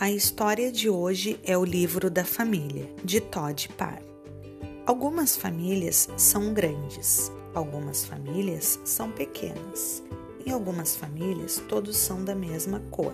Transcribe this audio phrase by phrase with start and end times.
[0.00, 4.00] A história de hoje é o livro da família, de Todd Parr.
[4.86, 10.00] Algumas famílias são grandes, algumas famílias são pequenas.
[10.46, 13.12] Em algumas famílias, todos são da mesma cor.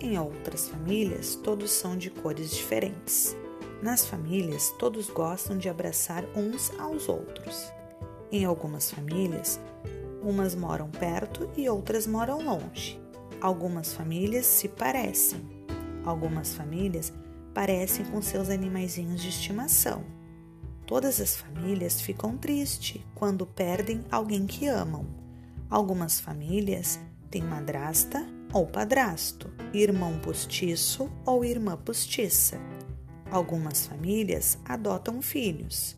[0.00, 3.36] Em outras famílias, todos são de cores diferentes.
[3.80, 7.70] Nas famílias, todos gostam de abraçar uns aos outros.
[8.32, 9.60] Em algumas famílias,
[10.20, 13.00] umas moram perto e outras moram longe.
[13.40, 15.57] Algumas famílias se parecem.
[16.08, 17.12] Algumas famílias
[17.52, 20.02] parecem com seus animaizinhos de estimação.
[20.86, 25.04] Todas as famílias ficam tristes quando perdem alguém que amam.
[25.68, 26.98] Algumas famílias
[27.30, 32.58] têm madrasta ou padrasto, irmão postiço ou irmã postiça.
[33.30, 35.94] Algumas famílias adotam filhos.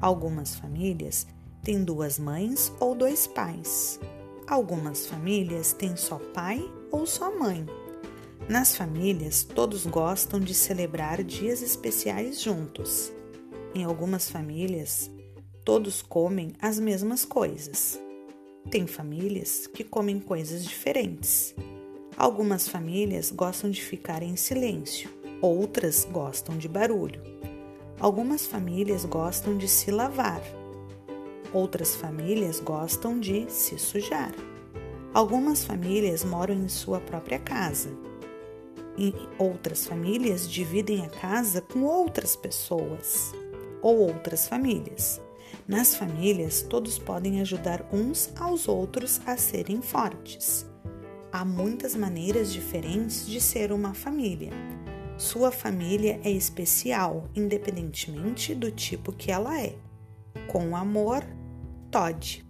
[0.00, 1.26] Algumas famílias
[1.62, 4.00] têm duas mães ou dois pais.
[4.48, 7.66] Algumas famílias têm só pai ou só mãe.
[8.48, 13.12] Nas famílias, todos gostam de celebrar dias especiais juntos.
[13.74, 15.10] Em algumas famílias,
[15.64, 18.00] todos comem as mesmas coisas.
[18.70, 21.54] Tem famílias que comem coisas diferentes.
[22.16, 27.22] Algumas famílias gostam de ficar em silêncio, outras gostam de barulho.
[27.98, 30.42] Algumas famílias gostam de se lavar,
[31.52, 34.32] Outras famílias gostam de se sujar.
[35.12, 37.90] Algumas famílias moram em sua própria casa.
[38.96, 43.32] E outras famílias dividem a casa com outras pessoas
[43.80, 45.20] ou outras famílias.
[45.66, 50.66] Nas famílias, todos podem ajudar uns aos outros a serem fortes.
[51.30, 54.50] Há muitas maneiras diferentes de ser uma família.
[55.16, 59.76] Sua família é especial, independentemente do tipo que ela é.
[60.48, 61.24] Com amor,
[61.90, 62.44] Todd.